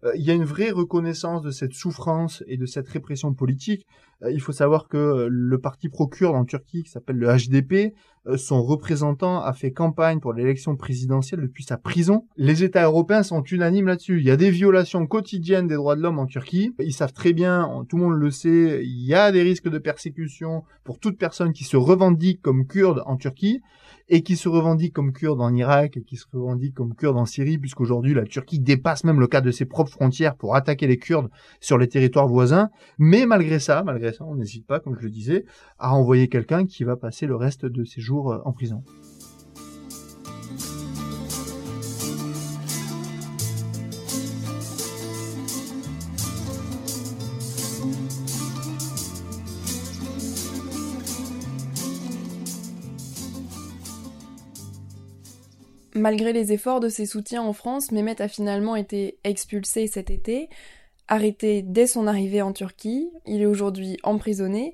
Euh, 0.05 0.11
il 0.15 0.21
y 0.21 0.31
a 0.31 0.33
une 0.33 0.45
vraie 0.45 0.71
reconnaissance 0.71 1.41
de 1.41 1.51
cette 1.51 1.73
souffrance 1.73 2.43
et 2.47 2.57
de 2.57 2.65
cette 2.65 2.87
répression 2.87 3.33
politique. 3.33 3.85
Euh, 4.23 4.31
il 4.31 4.41
faut 4.41 4.51
savoir 4.51 4.87
que 4.87 4.97
euh, 4.97 5.27
le 5.29 5.59
parti 5.59 5.89
procure 5.89 6.33
en 6.35 6.45
Turquie, 6.45 6.83
qui 6.83 6.89
s'appelle 6.89 7.17
le 7.17 7.27
HDP, 7.27 7.93
son 8.35 8.61
représentant 8.61 9.41
a 9.41 9.53
fait 9.53 9.71
campagne 9.71 10.19
pour 10.19 10.33
l'élection 10.33 10.75
présidentielle 10.75 11.41
depuis 11.41 11.63
sa 11.63 11.77
prison. 11.77 12.27
Les 12.37 12.63
États 12.63 12.83
européens 12.83 13.23
sont 13.23 13.41
unanimes 13.43 13.87
là-dessus. 13.87 14.19
Il 14.19 14.25
y 14.25 14.29
a 14.29 14.35
des 14.35 14.51
violations 14.51 15.07
quotidiennes 15.07 15.67
des 15.67 15.75
droits 15.75 15.95
de 15.95 16.01
l'homme 16.01 16.19
en 16.19 16.25
Turquie. 16.25 16.75
Ils 16.79 16.93
savent 16.93 17.13
très 17.13 17.33
bien, 17.33 17.85
tout 17.87 17.97
le 17.97 18.03
monde 18.03 18.19
le 18.19 18.29
sait, 18.29 18.81
il 18.83 19.05
y 19.05 19.13
a 19.13 19.31
des 19.31 19.41
risques 19.41 19.69
de 19.69 19.77
persécution 19.77 20.63
pour 20.83 20.99
toute 20.99 21.17
personne 21.17 21.53
qui 21.53 21.63
se 21.63 21.77
revendique 21.77 22.41
comme 22.41 22.67
kurde 22.67 23.01
en 23.05 23.15
Turquie 23.15 23.61
et 24.09 24.23
qui 24.23 24.35
se 24.35 24.49
revendique 24.49 24.93
comme 24.93 25.13
kurde 25.13 25.39
en 25.39 25.53
Irak 25.53 25.97
et 25.97 26.01
qui 26.01 26.15
se 26.15 26.25
revendique 26.33 26.73
comme 26.73 26.95
kurde 26.95 27.17
en 27.17 27.25
Syrie, 27.25 27.57
puisqu'aujourd'hui 27.57 28.13
la 28.13 28.25
Turquie 28.25 28.59
dépasse 28.59 29.03
même 29.03 29.19
le 29.19 29.27
cadre 29.27 29.45
de 29.45 29.51
ses 29.51 29.65
propres 29.65 29.91
frontières 29.91 30.35
pour 30.35 30.55
attaquer 30.55 30.87
les 30.87 30.97
Kurdes 30.97 31.29
sur 31.59 31.77
les 31.77 31.87
territoires 31.87 32.27
voisins. 32.27 32.69
Mais 32.97 33.25
malgré 33.25 33.59
ça, 33.59 33.83
malgré 33.83 34.08
on 34.21 34.35
n'hésite 34.35 34.65
pas, 34.65 34.79
comme 34.79 34.95
je 34.97 35.03
le 35.03 35.09
disais, 35.09 35.45
à 35.77 35.93
envoyer 35.93 36.27
quelqu'un 36.27 36.65
qui 36.65 36.83
va 36.83 36.95
passer 36.95 37.25
le 37.25 37.35
reste 37.35 37.65
de 37.65 37.83
ses 37.83 38.01
jours 38.01 38.31
euh, 38.31 38.39
en 38.45 38.51
prison. 38.51 38.83
Malgré 55.99 56.31
les 56.31 56.53
efforts 56.53 56.79
de 56.79 56.87
ses 56.87 57.05
soutiens 57.05 57.41
en 57.41 57.51
France, 57.51 57.91
Mehmet 57.91 58.21
a 58.21 58.29
finalement 58.29 58.77
été 58.77 59.19
expulsé 59.25 59.85
cet 59.87 60.09
été, 60.09 60.47
arrêté 61.09 61.61
dès 61.61 61.87
son 61.87 62.07
arrivée 62.07 62.41
en 62.41 62.53
Turquie. 62.53 63.09
Il 63.25 63.41
est 63.41 63.45
aujourd'hui 63.45 63.97
emprisonné. 64.03 64.73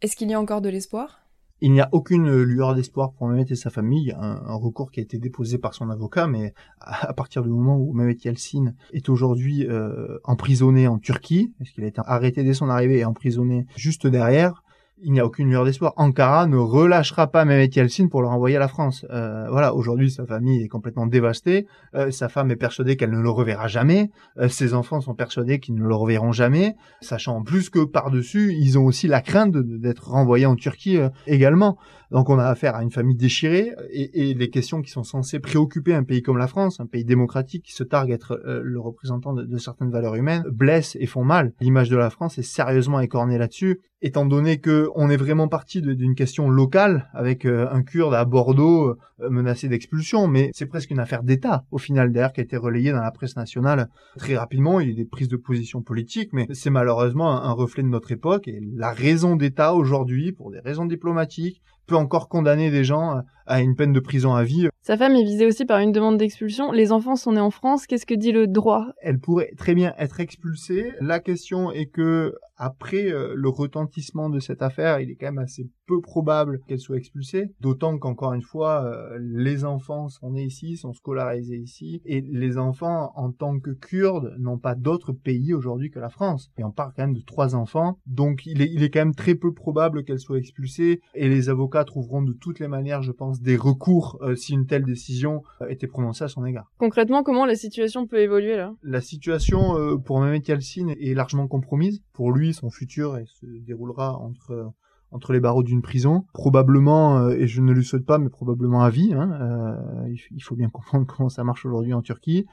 Est-ce 0.00 0.16
qu'il 0.16 0.30
y 0.30 0.34
a 0.34 0.40
encore 0.40 0.62
de 0.62 0.70
l'espoir? 0.70 1.20
Il 1.60 1.72
n'y 1.72 1.80
a 1.80 1.88
aucune 1.92 2.42
lueur 2.42 2.74
d'espoir 2.74 3.12
pour 3.12 3.28
Mehmet 3.28 3.46
et 3.48 3.54
sa 3.54 3.70
famille. 3.70 4.12
Un, 4.12 4.42
un, 4.46 4.54
recours 4.54 4.90
qui 4.90 5.00
a 5.00 5.02
été 5.02 5.18
déposé 5.18 5.56
par 5.58 5.72
son 5.72 5.88
avocat, 5.88 6.26
mais 6.26 6.52
à 6.80 7.12
partir 7.14 7.42
du 7.42 7.48
moment 7.48 7.78
où 7.78 7.92
Mehmet 7.92 8.16
Yeltsin 8.22 8.74
est 8.92 9.08
aujourd'hui 9.08 9.66
euh, 9.66 10.18
emprisonné 10.24 10.88
en 10.88 10.98
Turquie, 10.98 11.54
parce 11.58 11.70
qu'il 11.70 11.84
a 11.84 11.86
été 11.86 12.02
arrêté 12.04 12.42
dès 12.42 12.54
son 12.54 12.68
arrivée 12.68 12.98
et 12.98 13.04
emprisonné 13.04 13.66
juste 13.76 14.06
derrière, 14.06 14.63
il 15.02 15.12
n'y 15.12 15.20
a 15.20 15.26
aucune 15.26 15.48
lueur 15.48 15.64
d'espoir. 15.64 15.92
Ankara 15.96 16.46
ne 16.46 16.56
relâchera 16.56 17.26
pas 17.26 17.44
Mehmet 17.44 17.70
Yeltsin 17.74 18.08
pour 18.08 18.22
le 18.22 18.28
renvoyer 18.28 18.56
à 18.56 18.60
la 18.60 18.68
France. 18.68 19.04
Euh, 19.10 19.48
voilà, 19.50 19.74
aujourd'hui 19.74 20.10
sa 20.10 20.24
famille 20.24 20.62
est 20.62 20.68
complètement 20.68 21.06
dévastée. 21.06 21.66
Euh, 21.94 22.10
sa 22.10 22.28
femme 22.28 22.50
est 22.50 22.56
persuadée 22.56 22.96
qu'elle 22.96 23.10
ne 23.10 23.20
le 23.20 23.30
reverra 23.30 23.66
jamais. 23.66 24.10
Euh, 24.38 24.48
ses 24.48 24.72
enfants 24.72 25.00
sont 25.00 25.14
persuadés 25.14 25.58
qu'ils 25.58 25.74
ne 25.74 25.84
le 25.84 25.94
reverront 25.94 26.32
jamais, 26.32 26.76
sachant 27.00 27.36
en 27.36 27.42
plus 27.42 27.70
que 27.70 27.84
par-dessus, 27.84 28.54
ils 28.58 28.78
ont 28.78 28.84
aussi 28.84 29.08
la 29.08 29.20
crainte 29.20 29.56
d'être 29.56 30.10
renvoyés 30.10 30.46
en 30.46 30.56
Turquie 30.56 30.98
également. 31.26 31.76
Donc 32.10 32.30
on 32.30 32.38
a 32.38 32.44
affaire 32.44 32.76
à 32.76 32.82
une 32.82 32.92
famille 32.92 33.16
déchirée 33.16 33.72
et, 33.90 34.34
les 34.34 34.50
questions 34.50 34.82
qui 34.82 34.90
sont 34.90 35.02
censées 35.02 35.40
préoccuper 35.40 35.94
un 35.94 36.04
pays 36.04 36.22
comme 36.22 36.38
la 36.38 36.46
France, 36.46 36.78
un 36.78 36.86
pays 36.86 37.04
démocratique 37.04 37.64
qui 37.64 37.72
se 37.72 37.82
targue 37.82 38.10
être 38.10 38.40
le 38.44 38.78
représentant 38.78 39.32
de, 39.32 39.56
certaines 39.56 39.90
valeurs 39.90 40.14
humaines, 40.14 40.44
blessent 40.52 40.96
et 41.00 41.06
font 41.06 41.24
mal. 41.24 41.52
L'image 41.60 41.90
de 41.90 41.96
la 41.96 42.10
France 42.10 42.38
est 42.38 42.42
sérieusement 42.42 43.00
écornée 43.00 43.38
là-dessus, 43.38 43.80
étant 44.02 44.26
donné 44.26 44.58
que 44.58 44.90
on 44.94 45.08
est 45.08 45.16
vraiment 45.16 45.48
parti 45.48 45.80
d'une 45.80 46.14
question 46.14 46.50
locale 46.50 47.08
avec 47.14 47.44
euh, 47.44 47.68
un 47.70 47.82
Kurde 47.82 48.14
à 48.14 48.24
Bordeaux 48.24 48.96
euh, 49.20 49.30
menacé 49.30 49.68
d'expulsion, 49.68 50.26
mais 50.26 50.50
c'est 50.52 50.66
presque 50.66 50.90
une 50.90 50.98
affaire 50.98 51.22
d'État 51.22 51.64
au 51.70 51.78
final 51.78 52.12
d'ailleurs 52.12 52.32
qui 52.32 52.40
a 52.40 52.44
été 52.44 52.56
relayée 52.56 52.92
dans 52.92 53.00
la 53.00 53.10
presse 53.10 53.36
nationale 53.36 53.88
très 54.18 54.36
rapidement. 54.36 54.80
Il 54.80 54.90
y 54.90 54.92
a 54.92 54.96
des 54.96 55.04
prises 55.04 55.28
de 55.28 55.36
position 55.36 55.82
politiques, 55.82 56.32
mais 56.32 56.46
c'est 56.52 56.70
malheureusement 56.70 57.42
un 57.42 57.52
reflet 57.52 57.82
de 57.82 57.88
notre 57.88 58.12
époque 58.12 58.48
et 58.48 58.60
la 58.74 58.92
raison 58.92 59.36
d'État 59.36 59.74
aujourd'hui, 59.74 60.32
pour 60.32 60.50
des 60.50 60.60
raisons 60.60 60.84
diplomatiques, 60.84 61.62
peut 61.86 61.96
encore 61.96 62.28
condamner 62.28 62.70
des 62.70 62.84
gens 62.84 63.22
à 63.46 63.60
une 63.60 63.76
peine 63.76 63.92
de 63.92 64.00
prison 64.00 64.34
à 64.34 64.44
vie. 64.44 64.68
Sa 64.80 64.96
femme 64.96 65.14
est 65.14 65.24
visée 65.24 65.46
aussi 65.46 65.64
par 65.64 65.78
une 65.80 65.92
demande 65.92 66.18
d'expulsion. 66.18 66.72
Les 66.72 66.92
enfants 66.92 67.16
sont 67.16 67.32
nés 67.32 67.40
en 67.40 67.50
France. 67.50 67.86
Qu'est-ce 67.86 68.06
que 68.06 68.14
dit 68.14 68.32
le 68.32 68.46
droit? 68.46 68.86
Elle 69.00 69.18
pourrait 69.18 69.52
très 69.56 69.74
bien 69.74 69.94
être 69.98 70.20
expulsée. 70.20 70.92
La 71.00 71.20
question 71.20 71.72
est 71.72 71.86
que 71.86 72.34
après 72.56 73.10
euh, 73.10 73.32
le 73.34 73.48
retentissement 73.48 74.30
de 74.30 74.38
cette 74.38 74.62
affaire, 74.62 75.00
il 75.00 75.10
est 75.10 75.16
quand 75.16 75.26
même 75.26 75.38
assez 75.38 75.68
peu 75.86 76.00
probable 76.00 76.60
qu'elle 76.66 76.78
soit 76.78 76.96
expulsée. 76.96 77.50
D'autant 77.60 77.98
qu'encore 77.98 78.32
une 78.32 78.42
fois, 78.42 78.84
euh, 78.84 79.18
les 79.20 79.64
enfants 79.64 80.08
sont 80.08 80.30
nés 80.30 80.44
ici, 80.44 80.76
sont 80.76 80.92
scolarisés 80.92 81.58
ici, 81.58 82.00
et 82.04 82.20
les 82.20 82.56
enfants 82.56 83.12
en 83.16 83.32
tant 83.32 83.58
que 83.58 83.70
Kurdes 83.70 84.34
n'ont 84.38 84.58
pas 84.58 84.74
d'autre 84.74 85.12
pays 85.12 85.52
aujourd'hui 85.52 85.90
que 85.90 85.98
la 85.98 86.10
France. 86.10 86.50
Et 86.56 86.64
on 86.64 86.70
parle 86.70 86.92
quand 86.96 87.02
même 87.02 87.14
de 87.14 87.24
trois 87.24 87.56
enfants, 87.56 87.98
donc 88.06 88.46
il 88.46 88.62
est, 88.62 88.70
il 88.72 88.82
est 88.84 88.90
quand 88.90 89.00
même 89.00 89.14
très 89.14 89.34
peu 89.34 89.52
probable 89.52 90.04
qu'elle 90.04 90.20
soit 90.20 90.38
expulsée. 90.38 91.00
Et 91.14 91.28
les 91.28 91.48
avocats 91.48 91.73
trouveront 91.82 92.22
de 92.22 92.32
toutes 92.32 92.60
les 92.60 92.68
manières, 92.68 93.02
je 93.02 93.10
pense 93.10 93.40
des 93.40 93.56
recours 93.56 94.18
euh, 94.22 94.36
si 94.36 94.52
une 94.52 94.66
telle 94.66 94.84
décision 94.84 95.42
euh, 95.60 95.68
était 95.68 95.88
prononcée 95.88 96.22
à 96.22 96.28
son 96.28 96.46
égard. 96.46 96.70
Concrètement, 96.78 97.24
comment 97.24 97.46
la 97.46 97.56
situation 97.56 98.06
peut 98.06 98.20
évoluer 98.20 98.56
là? 98.56 98.74
La 98.84 99.00
situation 99.00 99.76
euh, 99.76 99.96
pour 99.96 100.20
Mehmet 100.20 100.42
Yalcin 100.46 100.88
est 100.88 101.14
largement 101.14 101.48
compromise. 101.48 102.02
Pour 102.12 102.30
lui, 102.30 102.54
son 102.54 102.70
futur 102.70 103.18
se 103.26 103.46
déroulera 103.46 104.16
entre 104.18 104.72
entre 105.14 105.32
les 105.32 105.38
barreaux 105.38 105.62
d'une 105.62 105.80
prison, 105.80 106.26
probablement, 106.32 107.18
euh, 107.18 107.36
et 107.38 107.46
je 107.46 107.62
ne 107.62 107.72
le 107.72 107.82
souhaite 107.82 108.04
pas, 108.04 108.18
mais 108.18 108.28
probablement 108.28 108.82
à 108.82 108.90
vie. 108.90 109.14
Hein, 109.14 109.30
euh, 109.40 110.14
il, 110.32 110.42
faut 110.42 110.56
bien 110.56 110.68
comprendre 110.72 111.06
comment 111.06 111.28
ça 111.28 111.44
marche 111.44 111.64
aujourd'hui 111.64 111.94
en 111.94 112.02
Turquie. 112.02 112.46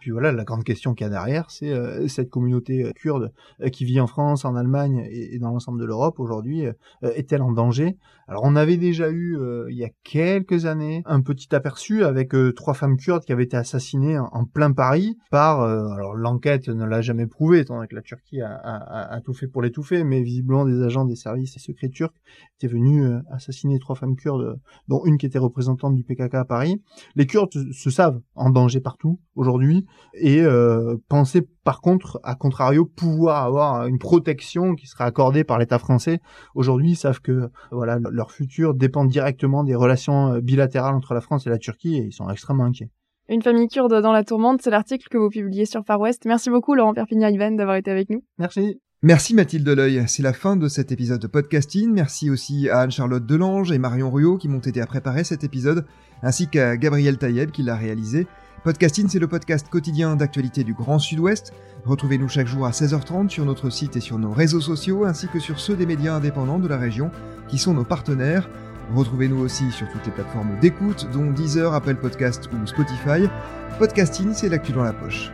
Puis 0.00 0.10
voilà, 0.10 0.32
la 0.32 0.42
grande 0.42 0.64
question 0.64 0.94
qu'il 0.94 1.04
y 1.04 1.06
a 1.06 1.10
derrière, 1.10 1.48
c'est 1.48 1.70
euh, 1.70 2.08
cette 2.08 2.28
communauté 2.28 2.92
kurde 2.96 3.32
qui 3.72 3.84
vit 3.84 4.00
en 4.00 4.08
France, 4.08 4.44
en 4.44 4.56
Allemagne 4.56 5.06
et, 5.08 5.38
dans 5.38 5.50
l'ensemble 5.50 5.80
de 5.80 5.84
l'Europe 5.84 6.18
aujourd'hui, 6.18 6.64
est-elle 7.02 7.42
en 7.42 7.52
danger? 7.52 7.96
Alors 8.26 8.42
on 8.44 8.56
avait 8.56 8.76
déjà 8.76 9.10
eu, 9.10 9.38
il 9.70 9.76
y 9.76 9.84
a 9.84 9.90
quelques 10.02 10.66
années, 10.66 11.02
un 11.06 11.20
petit 11.20 11.54
aperçu 11.54 12.04
avec 12.04 12.34
trois 12.56 12.74
femmes 12.74 12.96
kurdes 12.96 13.24
qui 13.24 13.32
avaient 13.32 13.44
été 13.44 13.56
assassinées 13.56 14.18
en, 14.18 14.44
plein 14.44 14.72
Paris 14.72 15.16
par, 15.30 15.62
alors 15.62 16.14
l'enquête 16.14 16.68
ne 16.68 16.84
l'a 16.84 17.00
jamais 17.00 17.26
prouvé, 17.26 17.60
étant 17.60 17.76
donné 17.76 17.88
que 17.88 17.94
la 17.94 18.02
Turquie 18.02 18.40
a, 18.40 18.52
a, 18.52 19.14
a 19.14 19.20
tout 19.20 19.32
fait 19.32 19.46
pour 19.46 19.62
l'étouffer, 19.62 20.04
mais 20.04 20.22
visiblement 20.22 20.64
des 20.64 20.82
agents 20.82 21.04
des 21.04 21.16
services 21.16 21.58
secrets 21.58 21.88
turcs 21.88 22.07
était 22.56 22.72
venu 22.72 23.04
euh, 23.04 23.20
assassiner 23.30 23.78
trois 23.78 23.96
femmes 23.96 24.16
kurdes, 24.16 24.60
dont 24.88 25.04
une 25.04 25.18
qui 25.18 25.26
était 25.26 25.38
représentante 25.38 25.94
du 25.94 26.04
PKK 26.04 26.34
à 26.34 26.44
Paris. 26.44 26.82
Les 27.14 27.26
Kurdes 27.26 27.72
se 27.72 27.90
savent 27.90 28.20
en 28.34 28.50
danger 28.50 28.80
partout 28.80 29.20
aujourd'hui 29.34 29.86
et 30.14 30.40
euh, 30.40 30.96
pensaient 31.08 31.46
par 31.64 31.82
contre, 31.82 32.18
à 32.22 32.34
contrario, 32.34 32.86
pouvoir 32.86 33.44
avoir 33.44 33.86
une 33.86 33.98
protection 33.98 34.74
qui 34.74 34.86
sera 34.86 35.04
accordée 35.04 35.44
par 35.44 35.58
l'État 35.58 35.78
français. 35.78 36.20
Aujourd'hui, 36.54 36.92
ils 36.92 36.96
savent 36.96 37.20
que 37.20 37.50
voilà 37.70 37.98
leur 37.98 38.32
futur 38.32 38.74
dépend 38.74 39.04
directement 39.04 39.64
des 39.64 39.74
relations 39.74 40.32
euh, 40.32 40.40
bilatérales 40.40 40.94
entre 40.94 41.12
la 41.12 41.20
France 41.20 41.46
et 41.46 41.50
la 41.50 41.58
Turquie 41.58 41.96
et 41.96 42.04
ils 42.06 42.12
sont 42.12 42.30
extrêmement 42.30 42.64
inquiets. 42.64 42.90
Une 43.28 43.42
famille 43.42 43.68
kurde 43.68 44.00
dans 44.00 44.12
la 44.12 44.24
tourmente, 44.24 44.62
c'est 44.62 44.70
l'article 44.70 45.06
que 45.10 45.18
vous 45.18 45.28
publiez 45.28 45.66
sur 45.66 45.84
Far 45.84 46.00
West. 46.00 46.24
Merci 46.24 46.48
beaucoup 46.48 46.74
Laurent 46.74 46.94
Perpignan-Ivan 46.94 47.50
d'avoir 47.50 47.76
été 47.76 47.90
avec 47.90 48.08
nous. 48.08 48.22
Merci. 48.38 48.80
Merci 49.04 49.32
Mathilde 49.32 49.64
Deleuil, 49.64 50.02
c'est 50.08 50.24
la 50.24 50.32
fin 50.32 50.56
de 50.56 50.66
cet 50.66 50.90
épisode 50.90 51.20
de 51.20 51.28
podcasting. 51.28 51.92
Merci 51.92 52.30
aussi 52.30 52.68
à 52.68 52.80
Anne-Charlotte 52.80 53.24
Delange 53.24 53.70
et 53.70 53.78
Marion 53.78 54.10
Ruot 54.10 54.38
qui 54.38 54.48
m'ont 54.48 54.60
aidé 54.60 54.80
à 54.80 54.86
préparer 54.86 55.22
cet 55.22 55.44
épisode, 55.44 55.86
ainsi 56.24 56.48
qu'à 56.48 56.76
Gabriel 56.76 57.16
Taïeb 57.16 57.52
qui 57.52 57.62
l'a 57.62 57.76
réalisé. 57.76 58.26
Podcasting, 58.64 59.08
c'est 59.08 59.20
le 59.20 59.28
podcast 59.28 59.68
quotidien 59.68 60.16
d'actualité 60.16 60.64
du 60.64 60.74
Grand 60.74 60.98
Sud-Ouest. 60.98 61.52
Retrouvez-nous 61.84 62.28
chaque 62.28 62.48
jour 62.48 62.66
à 62.66 62.72
16h30 62.72 63.28
sur 63.28 63.44
notre 63.44 63.70
site 63.70 63.96
et 63.96 64.00
sur 64.00 64.18
nos 64.18 64.32
réseaux 64.32 64.60
sociaux, 64.60 65.04
ainsi 65.04 65.28
que 65.28 65.38
sur 65.38 65.60
ceux 65.60 65.76
des 65.76 65.86
médias 65.86 66.14
indépendants 66.14 66.58
de 66.58 66.66
la 66.66 66.76
région, 66.76 67.12
qui 67.46 67.58
sont 67.58 67.74
nos 67.74 67.84
partenaires. 67.84 68.50
Retrouvez-nous 68.96 69.38
aussi 69.38 69.70
sur 69.70 69.88
toutes 69.92 70.06
les 70.06 70.12
plateformes 70.12 70.58
d'écoute, 70.60 71.06
dont 71.12 71.30
Deezer, 71.30 71.72
Apple 71.72 71.94
Podcast 71.94 72.50
ou 72.52 72.66
Spotify. 72.66 73.28
Podcasting, 73.78 74.34
c'est 74.34 74.48
l'actu 74.48 74.72
dans 74.72 74.82
la 74.82 74.92
poche. 74.92 75.30